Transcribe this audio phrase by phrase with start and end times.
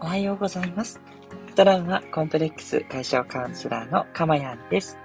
[0.00, 1.00] おはようございます。
[1.56, 4.96] トラウマコンプレックス解消カウンセラーのかまやんです。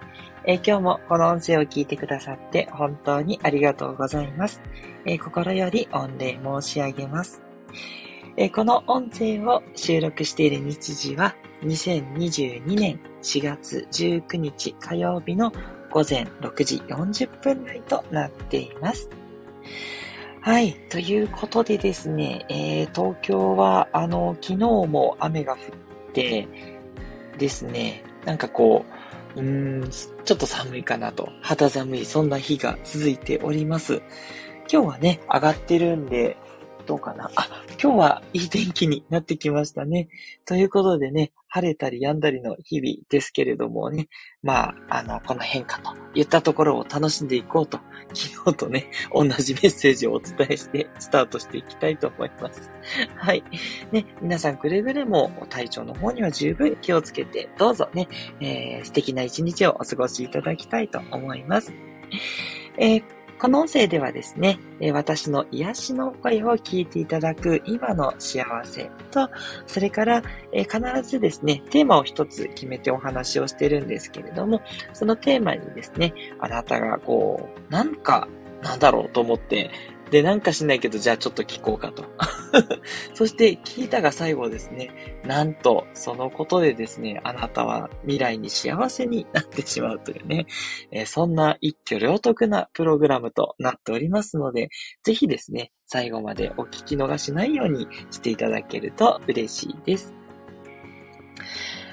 [0.46, 4.62] え、今日もこの音声を聞いてくださって本当にありがとうございます。
[5.06, 7.42] え、心より御礼申し上げます。
[8.38, 15.52] え、この音声を収録している日時は2022年4月19日火曜日の
[15.90, 19.10] 午前6時40分台となっています。
[20.44, 20.74] はい。
[20.90, 25.60] ということでですね、えー、東京は、あの、昨日も雨が降っ
[26.12, 26.50] て
[27.38, 28.84] ですね、なんかこ
[29.38, 34.02] う、うーん、ちょっと寒いかなと、肌寒い、そんな日が続いております。
[34.70, 36.36] 今日はね、上がってるんで、
[36.86, 37.32] どうかな？
[37.36, 37.48] あ、
[37.82, 40.10] 今日はいい天気になってきましたね。
[40.46, 44.10] ということでね、晴れたり止んだりの日々ですけれどもね、
[44.42, 47.80] まあ、あの、この変化といったところを楽しんでいこうと、
[48.14, 52.72] 昨日とね、同じメッセージをお伝えしてスタートしていきたいと思います。
[53.16, 53.44] はい。
[53.92, 58.08] ね、皆さんくれぐれも体調の方には十分気をつけて、どうぞね、
[58.42, 61.74] えー、素敵な一日をお過ごしいただきたいと思います。
[62.78, 63.04] えー
[63.40, 64.58] この音声ではですね、
[64.94, 69.30] 私の癒しの声を聞いていただく今の幸せと、
[69.68, 74.62] それから必ずですね、テーマを一つ決めてお話をしてるんですけれども、
[74.94, 78.28] そのテーマにですね、あなたがこう、なんか、
[78.62, 79.72] なんだろうと思って
[80.12, 82.06] で、なんかしないけど、じゃあちょっと聞こうかと。
[83.14, 90.46] そして、聞いたが最後ですね、なんと、そのことでですね、あなたは未来に幸せになってしまうというね、
[90.92, 94.70] えー、そんな一挙両得なプログラムとなっておりますので、
[95.04, 100.14] ぜひですね、最後までお聞き逃しないようにしていただけると嬉しいです。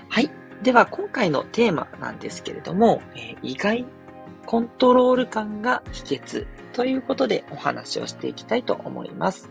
[0.09, 0.31] はい。
[0.63, 3.87] では、今回のテーマなんですけれども、えー、意外
[4.51, 9.49] コントロール感が秘訣ということでお話をしていきたいと思います。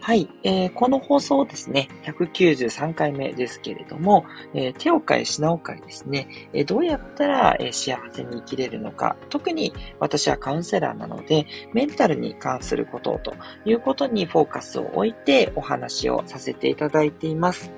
[0.00, 17.70] はい、えー、この放送ですね、193回目ですけれども、えー、手を変え品を変えですね、えー、どうやったら、え幸せに生きれるのか、特に私はカウンセラーなので、メンタルに関することということにフォーカスを置いてお話をさせていただいています。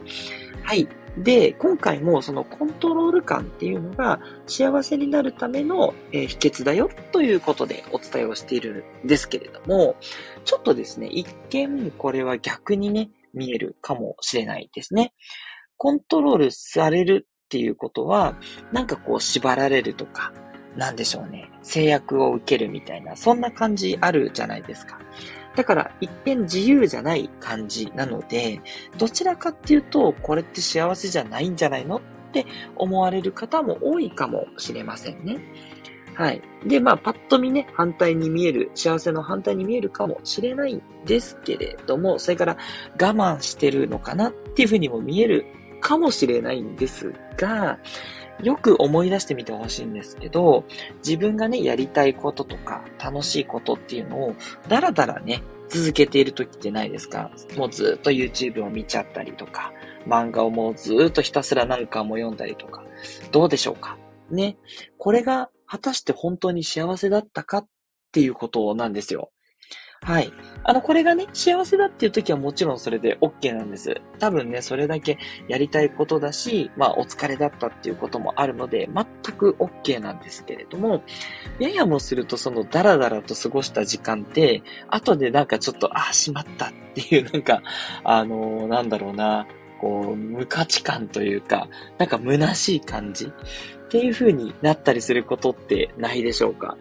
[0.63, 0.89] はい。
[1.19, 9.97] で、今回もそのコントロール感っていうのが幸せになるための、え、秘訣だよということでお伝えをしているんですけれども、
[10.45, 15.13] ちょっとですね、一見これは逆にね、見えるかもしれないですね。
[15.77, 18.39] コントロールされるっていうことは、
[18.73, 20.33] なんかこう縛られるとか、
[20.77, 24.99] なんでしょうね、制約を受けるみたいな、そんな感じあるじゃないですか。
[25.57, 28.61] だから一見自由じゃない感じなので、
[28.99, 32.01] どちらかっていうと、これって幸せじゃないんじゃないのっ
[32.33, 32.47] て
[32.77, 35.39] 思われる方も多いかもしれませんね。
[36.15, 36.43] はい。
[36.67, 42.57] で、まあ、パッと見ね、反対に見える、幸せの反対に見えるかもしれないんですけれども、それから
[43.01, 45.47] 我慢してるのかなっていうふうにも見える
[45.81, 47.79] かもしれないんですが、
[48.41, 50.65] よく思い出してみてほしいんですけど、
[50.99, 54.35] 自分がね、やりたいこととか、楽しいことっていうのを、
[54.69, 57.31] だらだらね、続けている時ってないですか？
[57.57, 59.73] もうずっと YouTube を見ちゃったりとか、
[60.07, 62.85] 漫画をもうずっとひたすら何巻も読んだりとか、
[63.31, 63.97] どうでしょうか？
[64.31, 64.59] ね。
[64.99, 67.67] これが果たして本当に幸せだったかっ
[68.13, 69.32] ていうことなんですよ。
[70.05, 70.33] はい。
[70.65, 74.01] あの、これがね、幸せだっていう時はもちろんそれで OK なんです。
[74.19, 81.03] 多分ね、それだけやりたいことだし、まあ、お疲れだったっていうこともあるので、全く OK なんですけれども、
[81.61, 87.63] ややもするとそのダラダラと過ごした時間って、後でなんかちょっと、ああ、しまったっていうなんか、
[88.03, 89.47] あのー、なんだろうな、
[89.81, 91.69] こう、無価値観というか、
[91.99, 96.77] なんか虚しい感じっていう風になったりすることってないでしょうか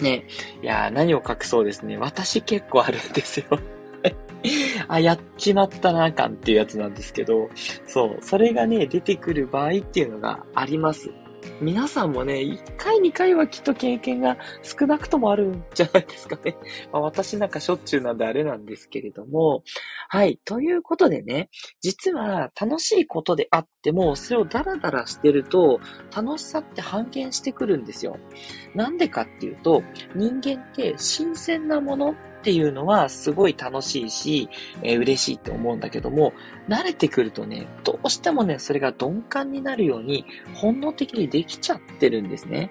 [0.00, 0.26] ね、
[0.62, 1.96] いや何を隠そうですね。
[1.96, 3.46] 私結構あるんですよ。
[4.88, 7.48] あ、やっちまったな、感っていうやつなんですけど、
[7.86, 11.10] そう、それがね、出てくる場合っていうのがあります。
[11.60, 16.56] 皆さんもね、1回2回はきっと経験が少なくともあるんじゃないですかね。
[16.92, 19.62] まあ、私なんかしょっちゅうなんであれなんですけれども。
[20.08, 20.40] はい。
[20.44, 21.50] ということでね、
[21.80, 25.80] 実は楽しいことであっても、それをダラダラしてると、
[26.14, 28.18] 楽しさって半減してくるんですよ。
[28.74, 29.82] なんでかっていうと、
[30.14, 34.48] 人間って新鮮なものっていうのはすごい楽しいし、
[34.82, 36.32] えー、嬉しいって思うんだけども、
[36.68, 40.24] 慣れてくるとね、どうしてもね、それが鈍感になるように
[40.54, 42.70] 本能的にできちゃってるんですね。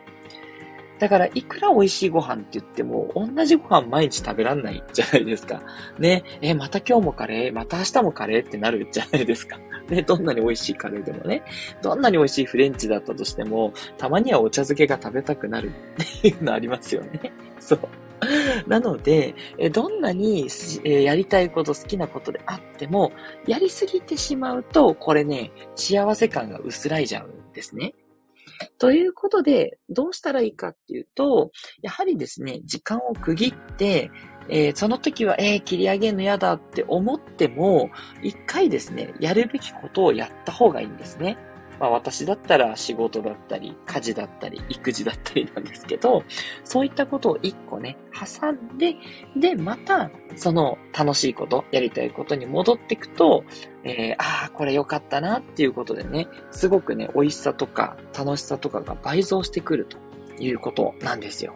[1.00, 5.62] だから、いくら美味しいご飯って言っても、同じご飯毎日食べらんないじゃないですか。
[5.98, 8.48] ね、え、また今日もカレー、また明日もカレー？
[8.48, 9.60] ってなるじゃないですか。
[9.90, 11.44] ね、どんなに美味しいカレーでもね、
[11.82, 15.72] どんなに美味しいフレンチだったとしても、たまにはお茶漬けが食べたくなる
[16.02, 17.32] っていうのありますよね。
[17.60, 17.80] そう。
[18.68, 19.36] なので、
[19.74, 20.48] どんなに
[20.84, 23.12] やりたいこと、好きなことであっても、
[23.46, 27.94] やりすぎてしまうと、これね、幸せ感が薄らいじゃうんですね。
[28.78, 31.52] ということで、どうしたらいいかっていうと、
[31.82, 34.12] やはりですね、時間を区切って、
[34.50, 37.90] えー、その時は、えー、切り上げるの嫌だって思っても、
[38.22, 41.38] 一回ですね、やるべきことをやった方がいいんですね。
[41.80, 46.24] まあ私だったら仕事だったり、家事だったり、育児だったりなんですけど、
[46.64, 48.96] そういったことを一個ね、挟んで、
[49.36, 53.44] で、また、その楽しいこと、やりたいことに戻っていくと、
[53.84, 59.98] えー、ああ、これ良かったなっていうことでね、すごくね、美味しさとか楽しさとかが倍増してくると
[60.40, 61.54] いうことなんですよ。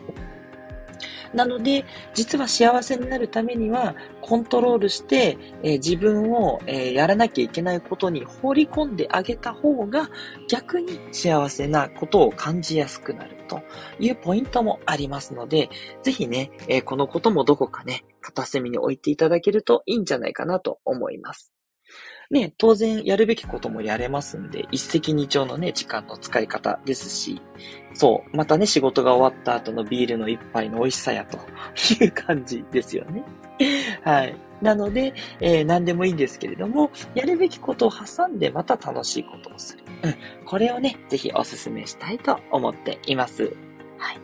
[1.34, 10.10] なので、実は幸せになるためには、コントロールして、えー、自分を、えー、やらなきゃいけないことに放り込んであげた方が、
[10.48, 13.62] 逆に幸せなことを感じやすくなると
[14.00, 15.70] いうポイントもありますので、
[16.04, 21.57] ぜひね、えー、このこともどこかね、片隅に置いていただけるといいんじゃないかなと思います。
[22.30, 27.42] ね、当然やるべきこともやれますんで、一石二鳥のね、時間の使い方ですし、
[27.94, 31.38] そう、またね、仕事が終わった後のビールの一杯の美味しさやと
[32.04, 33.24] いう感じですよね。
[34.04, 34.38] はい。
[34.62, 39.84] なので、えー、何でもいいんですけれども、やるべきことを挟んでまた楽しいことをする。
[40.04, 40.46] うん。
[40.46, 43.56] これをね、ぜひお勧めしたいと思っています。
[43.98, 44.20] はい。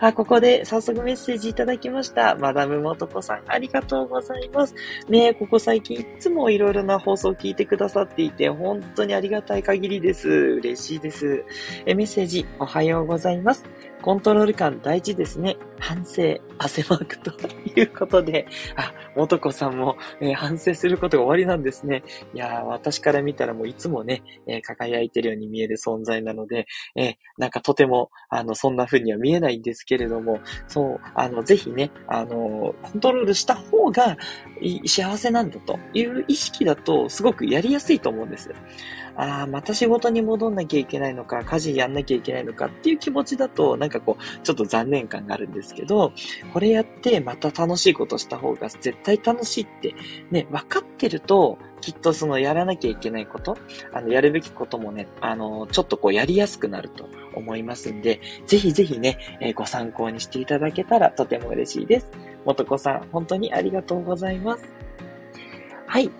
[0.00, 2.34] あ、ここで早速メッセージいただきました。
[2.36, 4.74] マダムもとこさん、ありがとうございます。
[5.08, 10.28] ねえここ最近いつもいろいろな放送を聞いてくださっていて、本当にありがたい限りです。
[10.28, 11.44] 嬉しいです。
[11.86, 13.64] えメッセージ、おはようございます。
[14.04, 15.56] コントロール感大事ですね。
[15.78, 17.32] 反省、汗マークと
[17.74, 22.02] いうことで、あ、もとこさんも、えー、反省することが終わりなんですね。
[22.34, 26.66] いやー、私から見たらもういつもね、えー、輝いてるように見える存在なので、
[26.96, 34.16] えー、なんかとても、あの、そんな風には見えないんですけれども、そう、あの、ぜひね、あの、コントロールした方が
[34.86, 38.50] 幸せなんだという意識だと、すごくやりやすいと思うんです。
[39.16, 46.12] ああ、また仕事に戻んなきゃいけないのか、家事やんなきゃいけないのかっていう気持ちだと、なんかこう、ちょっと残念感があるんですけど、
[46.52, 49.94] これやってまた楽しいことした方が絶対楽しいって、
[50.30, 53.58] ね、分かってると、きっとそのやらなきゃいけないこと、
[53.92, 62.10] あの、やるべきこともね、あの、ちょっとこうやりやすくなると思いますんで、ぜひぜひね、えー、ご参考にしていただけたらとても嬉しいです。
[62.46, 64.64] もとこさん、本当にありがとうございます。
[65.86, 66.10] はい。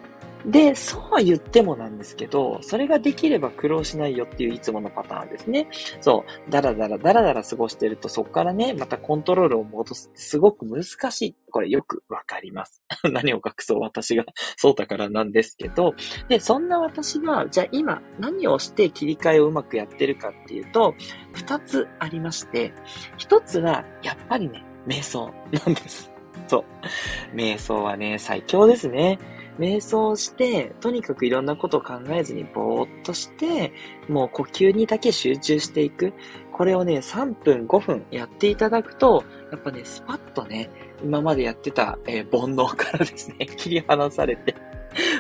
[0.47, 5.69] で、そうは言ってもなんですけど、それができれば苦労しないよっていういつものパターンですね。
[6.01, 11.37] そう、だらだらだらだら過ごしてると、そこからね、またコントロールを戻すってすごく難しい。
[11.51, 12.83] これよくわかります。
[13.11, 14.25] 何を隠そう私が
[14.57, 15.95] そうだからなんですけど、
[16.29, 20.95] で、そんな私が、じゃあ今何をして切り替えをうまくやってるかっていうと、
[21.33, 22.75] 二つありまして、
[23.17, 25.33] 一つは、やっぱりね、瞑想
[25.65, 26.11] なんです。
[26.49, 27.37] そう。
[27.37, 29.19] 瞑想はね、最強ですね。
[29.59, 33.73] 瞑想して、とにかくいろんなことを考えずにぼーっとして、
[34.09, 36.13] もう呼吸にだけ集中していく。
[36.53, 40.71] これをね、3分、5分やっていただくと、やっぱね、スパッとね、
[41.03, 44.55] 今までやってた、えー、煩悩からですね、 切り離されて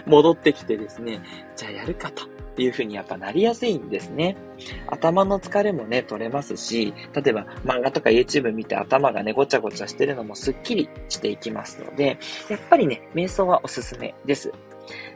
[0.07, 1.21] 戻ってきてですね、
[1.57, 2.25] じゃあやるかと。
[2.55, 4.37] っていう風にやっぱなりやすいんですね。
[4.87, 12.17] 頭の疲れもね、取れますし、例えば漫画とか YouTube 見て頭がね、ごちゃごちゃしてるのもスッキリしていきますので、
[12.49, 14.53] やっぱりね、瞑想はおすすめです。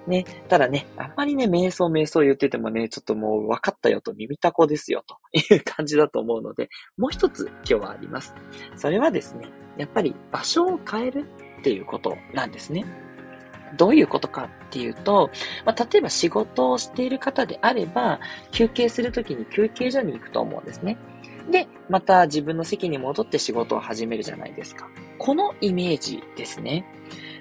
[0.08, 5.16] ね、ただね、あんまりね、瞑想瞑想言っててもね、ちょっともう分かったよと耳たこですよと
[5.54, 8.34] いう感じだと思うので、もう一つ今日はあります。
[8.74, 11.28] それはですね、やっぱり場所を変える
[11.60, 13.07] っていうことなんですね。
[13.76, 15.30] どういうことかっていうと、
[15.64, 18.20] まあ、例えば仕事をしている方であれば、
[18.50, 20.96] 休憩するときに休憩所に行くと思うんですね。
[21.50, 24.88] で、また自分の席に戻って仕事を始めるじゃないですか。
[25.18, 26.84] このイメージですね。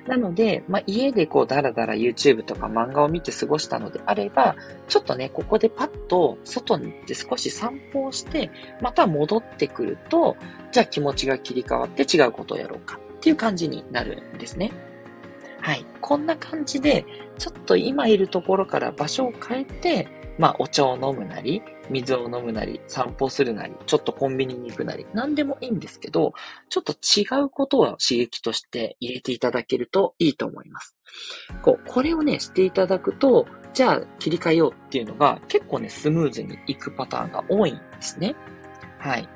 [0.08, 4.56] なので、まあ、家でこうダラダラ YouTube とか漫画を見て過ごしたのであれば、
[4.88, 8.50] ちょっとね、ここでパッと外に行って少し散歩をして、
[8.82, 10.38] また戻ってくると、
[10.72, 14.72] じゃあ気持ちが切り替わって違うことをやろうかっていう感じになるんですね。
[15.68, 15.86] はい。
[16.00, 17.06] こんな感じで、
[17.38, 20.08] ちょっと今いるところから場所を変えて、
[20.40, 26.32] まあ、お茶を飲むなり、水を飲むなり、散歩するなり、ちょっとコンビニに行くなり、何でもいいんですけど、
[26.70, 30.96] ちょっと違うことは刺激として入れていただけるといいと思います。
[31.62, 38.38] こう、これをね、していただくと、じゃあ切り替えようっていうのが結構ね、スムーズにいくパターンが多いんですね。
[39.00, 39.28] はい。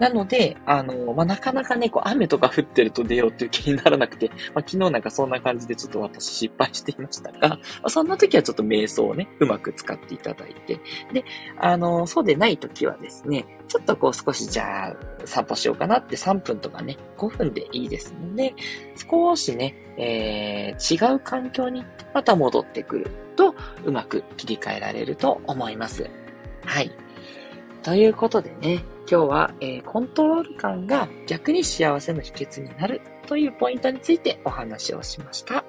[0.00, 10.80] なので、あの、まあ、なかなかね、こう、雨とか降ってると出ようっていう気にならなくて、まあ、昨日なんかそんな感じでちょっと私失敗していましたが、まあ、そんな時はちょっと瞑想をね、うまく使っていただいて、
[11.12, 11.22] で、
[11.58, 18.54] あの、そうでない時はですね、ちょっとこう少しじゃあ散歩しようかなって3分とかね、5分でいいですので、
[18.96, 23.54] 少しね、えー、違う環境にまた戻ってくると、
[23.84, 26.08] うまく切り替えられると思います。
[26.64, 26.90] はい。
[27.82, 35.64] ということでね、今日は、えー、コントロール感が逆に幸せの秘訣になるというポイントについてお話をしました。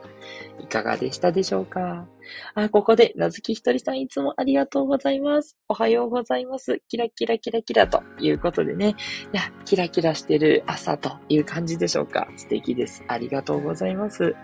[0.59, 2.07] いかがでしたでしょうか？
[2.53, 5.57] あ、ここで、なずきひとりさんいつもありがとうございます。
[5.67, 6.81] おはようございます。
[6.87, 8.95] キラキラキラキラということでね。
[9.33, 12.27] いや、キラキラしてる朝という感じでしょうか？
[12.37, 13.03] 素敵です。
[13.07, 14.35] ありがとうございます。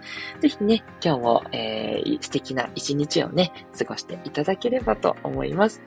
[0.42, 5.84] ぜひね、今日も、えー、素敵な一日をね、過ごしていただければと思います。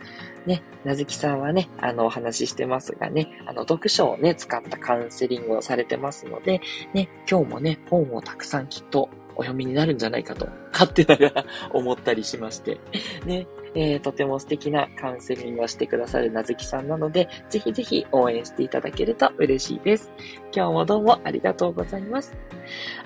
[0.47, 6.61] ね、なずきさんはね、あの、お話ししてますがね、あの、読書をね、使ったカウンセリングをされてますので、
[6.94, 12.80] ね、今日もね、本をたくさんきっとお読みになるんじゃないかと、勝手ながら思ったりしまして、
[13.26, 20.11] ね、えー、とても素敵なカウンセリングをしてくださるなずきさんなので、ぜひぜひ応援していただけると嬉しいです。
[20.54, 22.37] 今日もどうもありがとうございます。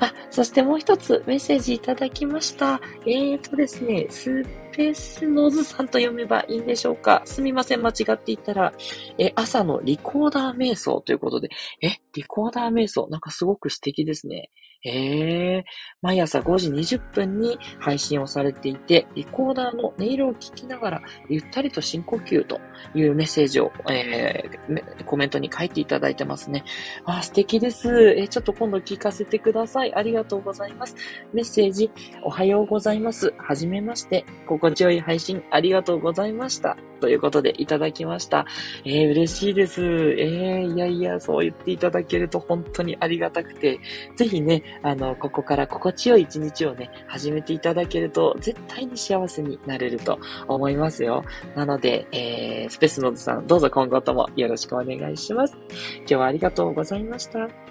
[0.01, 2.81] あ、そしてもう一つメッセージいただきました。
[3.07, 7.23] えーとですね、スーペースノーズさんと読めばいいんでしょうか？
[7.25, 8.73] すみません、間違っていたら、
[9.19, 11.51] え、朝のリコーダー瞑想ということで、
[11.81, 13.07] え、リコーダー瞑想？
[13.09, 14.51] なんかすごく素敵ですね。
[14.87, 15.65] へえ、
[16.03, 22.61] 毎朝5時20分に配信をされていて、リコーダーの音色を聞きながら、ゆったりと深呼吸と
[22.95, 26.65] いうメッセージを、えー、コメントに書いていただいてますね。
[27.07, 28.15] あ、素敵です。
[28.19, 29.95] え、ちょっと今度聞かせてください。
[29.95, 30.95] ありがとうございます。
[31.33, 31.91] メッセージ、
[32.23, 33.33] おはようございます。
[33.39, 34.27] はじめまして。
[34.65, 36.79] 心地よい配信ありがとうございました。
[37.01, 38.47] ということでいただきました。
[38.87, 39.83] えー、嬉しいです。
[39.83, 43.79] えー、いやいや、そう言っていただけると本当にありがたくて、
[44.17, 50.19] ぜひね、あの、ここから心地よい一日をね、始めていただけると、絶対に幸せになれると
[50.49, 51.25] 思いますよ。
[51.55, 55.59] なので、えー、スペースノードさん、どうぞ今後ともよろしくお願いします。
[55.99, 57.64] 今日はありがとうございました。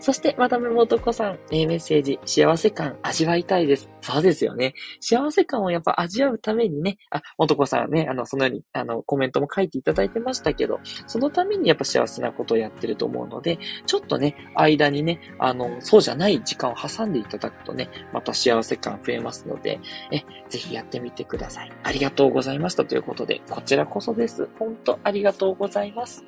[0.00, 3.90] そして、まためもとこさん、えー、メッセージ、幸せ感味わいたいです。
[4.00, 4.74] そうですよね。
[5.00, 21.72] 幸せ感をやっぱ味わうためにね、あ、もとこさんね、あの、そのように、あの、コメントも書いていただいてましたけど、そのためにやっぱ幸せなことをやってると思うので、ちょっとね、間にね、あの、そうじゃない時間を挟んでいただくとね、また幸せ感増えますので、え、ぜひやってみてください。
[21.82, 24.48] ありがとうございましたということで、こちらこそです。
[24.58, 26.24] 本当ありがとうございます。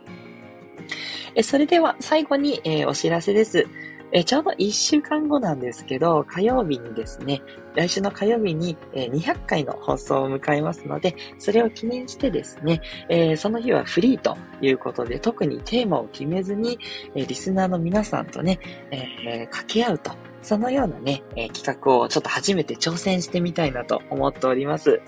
[1.37, 3.69] えそれでは最後に、えー、お知らせです。
[4.12, 7.43] えちょうど1週間後なんですけど、火曜日にですね、
[7.75, 16.78] 来週の火曜日に、え200回の放送を迎えますので、それを記念してですね、え、その日はフリーということで、特にテーマを決めずに、
[17.14, 18.59] えリスナーの皆さんとね、
[18.90, 20.12] え、掛け合うと
[20.46, 25.00] そのようなね、えー、企画をちょっと初めて挑戦してみたいなと思っております。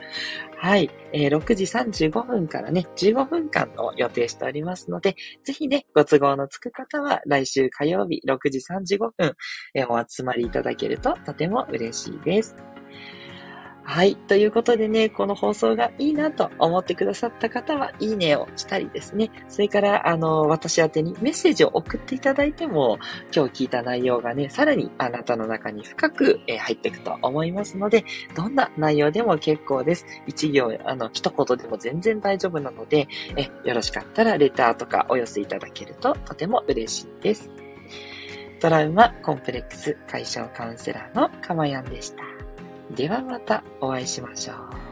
[0.57, 0.91] はい。
[1.13, 5.15] えー、6時35分からね、15分間を予定しておりますので、
[5.45, 9.37] ぜひね、ご都合のつく方は来週火曜日6時35分、
[9.75, 12.57] えー、お集まりいただけるととても嬉しいです。
[13.91, 14.17] はい。
[14.17, 19.31] ということでね、この放送がいいなと思ってくださった方は、いいねをしたりですね。
[19.49, 22.99] それから、あの、私宛にメッセージを送っていただいても、
[23.35, 28.05] 今日聞いた内容がね、さらにあなたの中に深く、え入っていくと思いますので、
[28.37, 30.05] どんな内容でも結構です。
[30.27, 37.51] 一行、あの、一言でも全然大丈夫なので、え、よろしかったらレターとかお寄せいただけるととても嬉しいです。
[38.61, 42.48] トラウマコンプレックス解消カウンセラーのかまやんでした。
[42.91, 44.88] ではまたお会いしましょう。